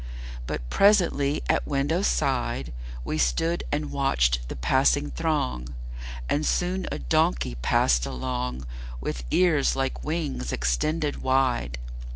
But 0.47 0.67
presently 0.71 1.43
at 1.47 1.67
window 1.67 2.01
side 2.01 2.73
We 3.05 3.19
stood 3.19 3.63
and 3.71 3.91
watched 3.91 4.49
the 4.49 4.55
passing 4.55 5.11
throng, 5.11 5.75
And 6.27 6.43
soon 6.43 6.87
a 6.91 6.97
donkey 6.97 7.53
passed 7.61 8.07
along 8.07 8.65
With 8.99 9.23
ears 9.29 9.75
like 9.75 10.03
wings 10.03 10.51
extended 10.51 11.21
wide. 11.21 11.77